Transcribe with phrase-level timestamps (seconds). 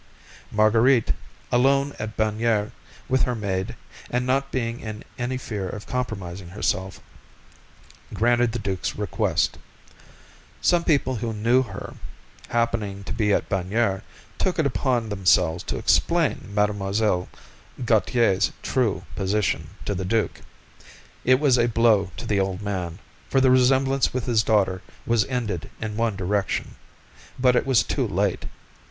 [0.51, 1.13] Marguerite,
[1.51, 2.71] alone at Bagnères
[3.07, 3.75] with her maid,
[4.09, 6.99] and not being in any fear of compromising herself,
[8.11, 9.59] granted the duke's request.
[10.59, 11.93] Some people who knew her,
[12.47, 14.01] happening to be at Bagnères,
[14.39, 17.29] took upon themselves to explain Mademoiselle
[17.85, 20.41] Gautier's true position to the duke.
[21.23, 22.97] It was a blow to the old man,
[23.29, 26.73] for the resemblance with his daughter was ended in one direction,
[27.37, 28.45] but it was too late.